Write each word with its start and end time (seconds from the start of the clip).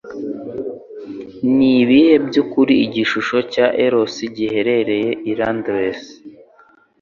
Nibihe 1.55 2.13
Byukuri 2.27 2.73
Igishusho 2.85 3.37
cya 3.53 3.67
Eros 3.85 4.13
giherereye 4.35 5.09
i 5.31 5.33
Londres? 5.39 6.01